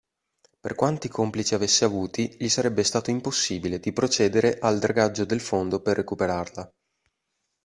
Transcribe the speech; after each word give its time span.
Per 0.59 0.73
quanti 0.73 1.09
complici 1.09 1.53
avesse 1.53 1.85
avuti, 1.85 2.35
gli 2.39 2.49
sarebbe 2.49 2.83
stato 2.83 3.11
impossibile 3.11 3.79
di 3.79 3.93
procedere 3.93 4.57
al 4.57 4.79
dragaggio 4.79 5.25
del 5.25 5.39
fondo 5.41 5.79
per 5.79 5.97
recuperarla. 5.97 6.71